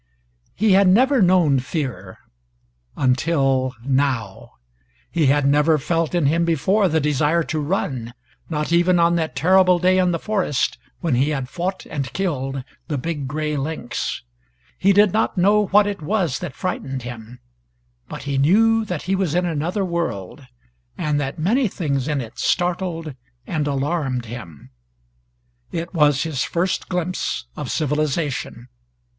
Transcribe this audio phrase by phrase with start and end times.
[0.55, 2.17] He had never known fear
[2.97, 4.53] until now.
[5.11, 8.15] He had never felt in him before the desire to run
[8.49, 12.63] not even on that terrible day in the forest when he had fought and killed
[12.87, 14.23] the big gray lynx.
[14.75, 17.39] He did not know what it was that frightened him,
[18.09, 20.47] but he knew that he was in another world,
[20.97, 23.13] and that many things in it startled
[23.45, 24.71] and alarmed him.
[25.71, 28.67] It was his first glimpse of civilization.